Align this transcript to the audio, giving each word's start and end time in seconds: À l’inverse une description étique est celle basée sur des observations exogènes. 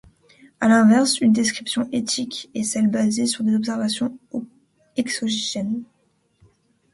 À 0.59 0.67
l’inverse 0.67 1.21
une 1.21 1.31
description 1.31 1.87
étique 1.91 2.49
est 2.55 2.63
celle 2.63 2.87
basée 2.87 3.27
sur 3.27 3.43
des 3.43 3.53
observations 3.53 4.17
exogènes. 4.97 5.83